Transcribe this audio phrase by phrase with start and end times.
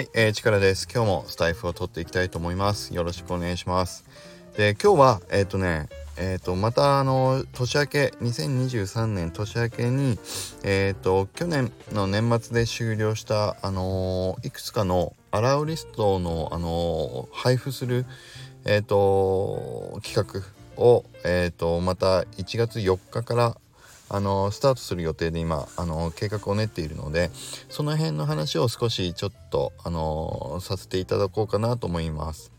[0.00, 0.88] はい、えー、力です。
[0.90, 2.94] 今日もスタイフを取っていきたいと思います。
[2.94, 4.06] よろしくお願いします。
[4.56, 10.18] で、今日は、えっ、ー、とね、えっ、ー、と、また、あの、年明け、2023年年明けに、
[10.62, 18.06] えっ、ー、と、去年の年末で終了した、あのいくつかのアラウリストの、あの配布する、
[18.64, 23.56] えっ、と、企画を、えっ、と、また1月4日から
[24.12, 27.30] あのスタートする予定で今あの計画を練っているので
[27.68, 32.52] その辺の話を少しちょっとあのさせていただこうかなと思います。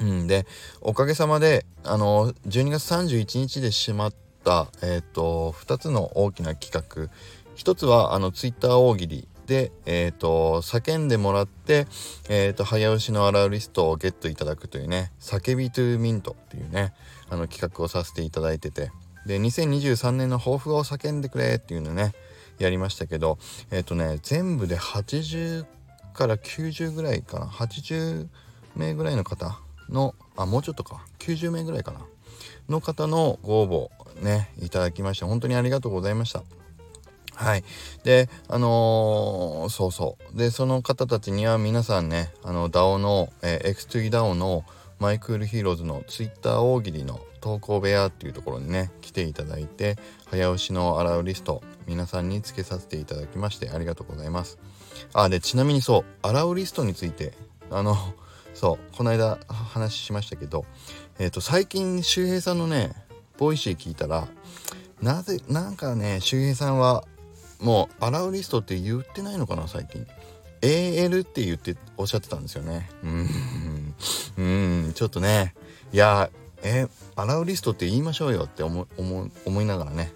[0.00, 0.46] うん、で
[0.80, 7.08] おかげさまであの12月31日でしまった、えーと、2つの大きな企画
[7.56, 11.86] 1つはあのツイッター大喜利で、えーと、叫んでもらって、
[12.28, 16.92] えーと、早押しのアラウリストをゲットいただくというね「叫びトゥーミント」っていうね
[17.28, 18.90] あの企画をさせていただいてて
[19.26, 22.12] で2023年の抱負を叫んでくれっていうのね
[22.58, 23.38] やりましたけど
[23.70, 25.66] えっ、ー、とね全部で80
[26.14, 27.46] から90ぐらいかな。
[27.46, 28.28] 80
[28.76, 29.58] 名ぐらいの方
[29.90, 31.04] のあもうちょっとか。
[31.18, 32.00] 90名ぐらいかな。
[32.68, 36.42] の方のご応募ねいただきまして本当にありがとうございました。
[37.34, 37.64] はい。
[38.04, 40.38] で、あのー、そうそう。
[40.38, 44.64] で、その方たちには皆さんね、あの、DAO の、えー、X2DAO の
[45.00, 49.98] マイクリプトヒーローズの Twitter 大喜利の投稿部屋っていうところにね来ていただいて
[50.30, 54.58] 早押しの allowlist 皆さんにつけさせていただきましてありがとうございます。
[55.12, 57.34] あでちなみにそう allowlist について
[57.70, 57.94] あの
[58.54, 60.64] そうこの間話しましたけど
[61.18, 62.94] えっ、ー、と最近周平さんのね
[63.36, 64.26] Voicy 聞いたら
[65.02, 67.04] なぜなんかね周平さんは
[67.60, 70.06] もう allowlist って言ってないのかな最近。
[70.62, 72.88] AL って言っておっしゃってたんですよね。
[73.02, 73.94] うん。
[74.38, 74.42] う
[74.88, 74.92] ん。
[74.94, 75.54] ちょっとね
[75.92, 76.30] いや
[76.64, 80.12] えー、アラウリストって言いましょうよって思いながらね。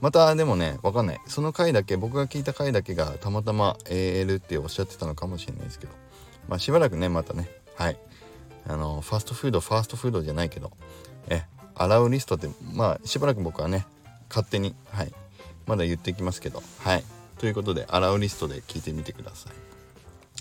[0.00, 1.20] またでもねわかんない。
[1.26, 5.92] その回だけ僕が聞いた回だけがたまたま AL っておっしゃってたのかもしれないですけど。
[6.48, 7.50] まあしばらくねまたね。
[7.76, 7.98] はい。
[8.66, 10.70] あのファストフードファーストフードじゃないけど。
[11.28, 11.42] え
[11.74, 13.86] アラウリストってまあしばらく僕はね
[14.28, 15.12] 勝手にはい。
[15.66, 16.62] まだ言ってきますけど。
[16.78, 17.04] はい。
[17.38, 19.52] ということでアラウリストで聞いてみてください。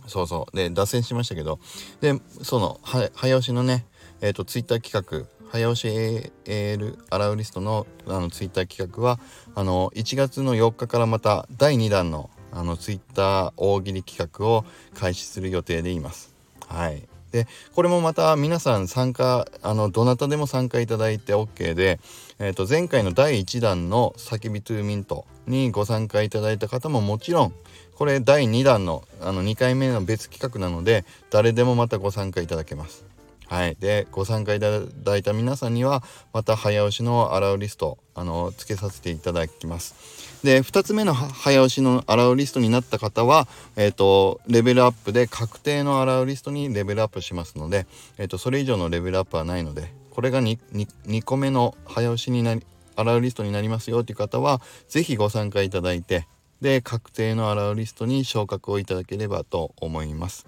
[0.08, 0.56] そうそう。
[0.56, 1.60] で脱線しましたけど。
[2.02, 3.86] でその早押しのね
[4.22, 9.20] えっ、ー、とツイッター企画早押し AL アラウリストのあのツイッター企画は
[9.56, 14.66] あの1月の4日からまた第2弾のあのツイッター大喜利企画を
[14.96, 16.34] 開始する予定でいます。
[16.68, 22.00] はい、でこれもまた皆さん参加あのどなたでも参加いただいて OK で、
[22.40, 27.54] えー、と前回の第1弾の「叫びトゥーミント」にご参加いただいた方ももちろん
[27.96, 33.06] これ第2弾のあの2回目の別企画なので誰でもまたご参加いただけます。
[33.48, 36.04] はい、でご参加いただいた皆さんには
[36.34, 40.44] また早押しのアラウリストあのつけさせていただきます。
[40.44, 47.88] で2つ目の早押しのアラウリストになった方は、えーと、レベルアップで確定のアラウリストにレベルアップしますので、
[48.18, 52.64] えーと、それ以上のレベルアップはないのでこれが 2, 2, 2個目の早押しになり
[52.96, 56.28] アラウリストになりますよという方は是非ご参加いただいて
[56.62, 60.48] で確定のアラウリストに昇格をいただければと思います。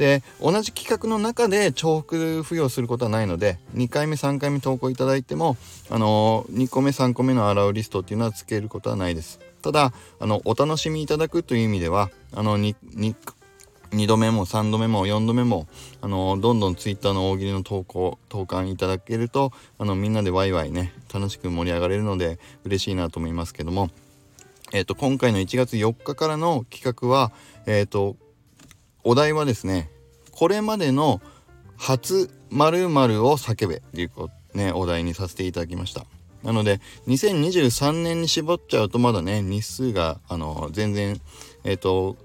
[0.00, 5.58] で同じ企画の中で重複付与することはないので2回目3回目投稿いただいても
[5.90, 9.40] あの2個目3個目のアラウリストっていうのはつけることはないです。
[9.60, 13.14] ただあのお楽しみいただくという意味ではあの 2, 2,
[13.90, 15.66] 2度目も3度目も4度目も
[16.00, 23.90] あのどんどん Twitter の大喜利の投稿投函いただけるとあのみんなでワイワイね楽しく盛り上がれるので嬉しいなと思いますけども。
[24.72, 27.32] えっ、ー、と今回の1月4日からの企画は
[27.66, 28.16] えっ、ー、と
[29.04, 29.90] お題はですね
[30.32, 31.20] これまでの
[31.76, 34.10] 初〇〇を叫べっていう
[34.54, 36.04] ねお題にさせていただきました。
[36.42, 41.20] なので2023年に絞っちゃうとまだね日数があの全然
[41.64, 42.16] えっ、ー、と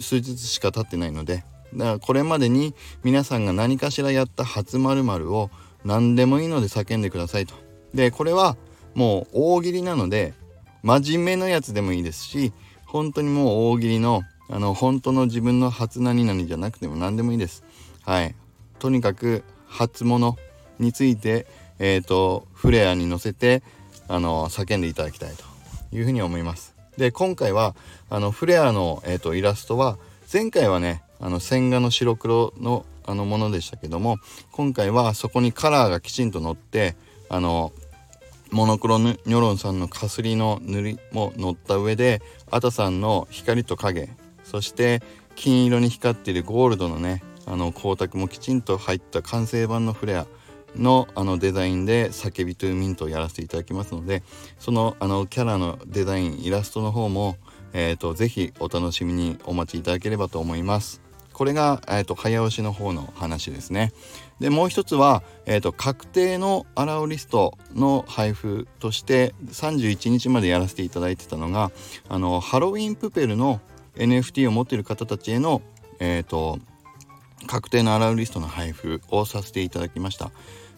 [0.00, 1.44] 数日しか経ってないので
[1.74, 5.50] だからこれまでに皆さんが何かしらやった初〇〇を
[5.84, 7.54] 何でもいいので叫んでくださいと。
[7.94, 8.56] でこれは
[8.94, 10.34] もう大喜利なので
[10.82, 12.52] 真面目なやつでもいいですし
[12.86, 17.64] 本当にもう大喜利のあの本当の自分の初何々じゃなくても何でもいいです。
[18.02, 18.34] はい。
[18.78, 20.36] とにかく初物
[20.78, 21.46] について、
[21.78, 23.62] えっ、ー、と、フレアに乗せて、
[24.08, 26.74] あの、叫んでいただきたいというふうに思います。
[26.98, 27.74] で、今回は、
[28.10, 29.96] あの、フレアの、えーと、イラストは、
[30.30, 34.18] 前回はね、あの、線画の白黒のあのものでしたけども、
[34.50, 36.94] 今回はそこにカラーがきちんと乗って、
[37.30, 37.72] あの、
[38.50, 42.20] モノクロニョロンさんのかすりの塗りも乗った上で、
[42.50, 44.10] アタさんの光と影、
[44.52, 45.02] そして
[45.34, 50.26] 金色に光っているゴールドのねあの光沢もきちんと入った完成版のフレア
[50.76, 54.22] のあのデザインで「叫びトゥーミント」をやらせていただきますので
[54.58, 57.38] そのあのキャラのデザインイラストの方も、
[57.72, 61.00] えーと、ぜひお楽しみにお待ちいただければと思います。
[61.32, 63.92] これが、えーと、早押しの方の話ですね。
[64.38, 71.70] でもう一つは、えーと、確定のアラオリストの配布として31日までやらせていただいてたのが
[72.08, 73.60] あのハロウィンプペルの
[73.96, 75.62] NFT を持っている方たちへの、
[76.00, 76.58] えーと、
[77.46, 80.30] 確定のアラウリストの配布をさせていただきました。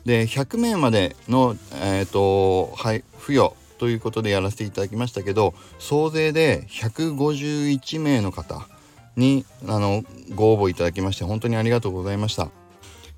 [0.04, 8.66] で100名までの、えーとはい、付与ということでやらせていただきましたけど総勢で151名の方
[9.16, 12.50] にあのご応募いただきまして本当にありがとうございました。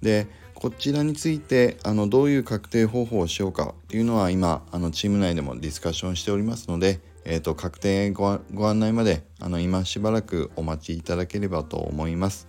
[0.02, 8.38] でこちらについてあのどういう確定方法をしようかっていうのは今あのチーム内でもディスカッションしておりますので、えーと、確定ご
[8.68, 12.48] 案内まであの今しばらくお待ちいただければと思います。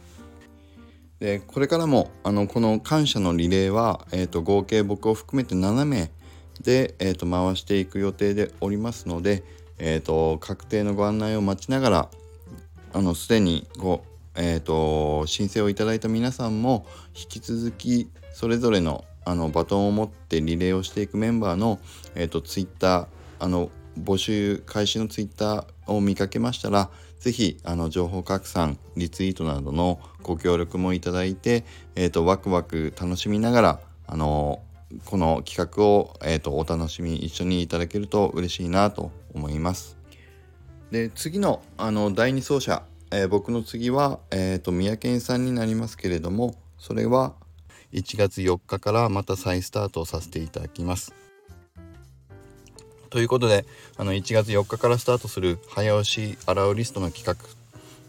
[1.19, 6.11] でこれからもあのこの感謝のリレーは、えーと、合計僕を含めて7名
[6.61, 9.43] で、えーと、回していく予定でおりますので、
[9.79, 12.09] えーと確定のご案内を待ちながら
[12.93, 14.03] あのすでにご、
[14.35, 16.85] えーと、申請をいただいた皆さんも
[17.15, 21.79] 引き続きそれぞれのあのバトンを持ってリレーをしていくメンバーの、
[22.15, 23.07] えーと、ツイッター
[23.39, 23.69] あの
[24.03, 26.89] 募集開始のツイッターを見かけましたら
[27.19, 31.65] 是非あの情報拡散リツイートなどのご協力もいただいて、
[31.95, 34.61] えーと、ワクワク楽しみながらあの
[35.05, 39.97] この企画を、えーとお楽しみ一緒にいただけると嬉しいなと思います。
[40.91, 47.33] で次のあの第2走者、えー、僕の次は、えーと、三宅さんになりますけれどもそれは
[47.93, 51.26] 1月4日からまた再スタートさせていただきます。
[53.09, 53.65] ということで
[53.97, 57.35] あの1月4日からスタートする早押し洗うリストの企画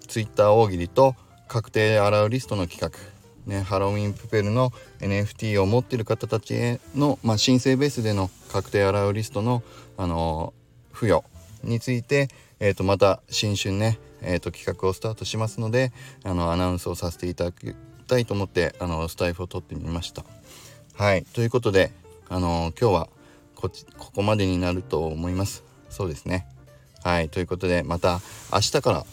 [0.07, 1.15] Twitter 大喜利と
[1.47, 3.19] 確定洗うリストの企画
[3.49, 9.63] ね、ハロウィンプペルの NFT を持っている方たちへの、まあ、申請ベースでの確定洗うリストの、
[9.97, 11.25] あのー、付与
[11.65, 12.29] について、
[12.61, 15.93] えー、とまた新春ね、えー、と企画をスタートしますので
[16.25, 17.75] あのアナウンスをさせていただき
[18.07, 20.25] たいと思ってあのスタイフを取ってみました。
[20.95, 21.91] はいということで
[22.29, 23.09] あの今日は
[23.59, 23.69] こ
[23.99, 25.65] ここまでになると思います。
[25.91, 26.47] そうですね。
[27.03, 28.21] はいということでまた
[28.53, 29.07] 明日から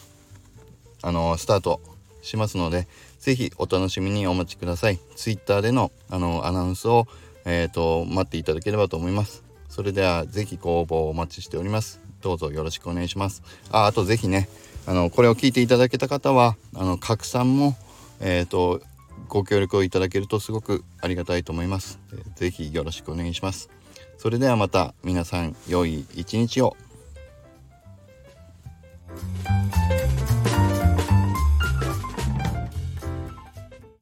[1.02, 1.82] あのスタート
[2.22, 2.88] しますので
[3.20, 5.00] 是非お楽しみにお待ちください。
[5.16, 7.08] Twitter でのあのアナウンスを、
[7.46, 9.44] えーと待っていただければと思います。
[9.68, 12.00] それでは是非ご応募お待ちしております。
[12.22, 13.42] どうぞよろしくお願いします。
[13.72, 14.48] ああと是非ね
[14.86, 17.76] あのこれを聞いていただけた方はあの拡散も
[18.20, 18.82] えっ、と
[19.28, 22.00] ご協力をいただけるとすごくありがたいと思います。
[22.36, 23.75] 是非よろしくお願いします。
[24.18, 26.76] それではまた皆さん良い一日を。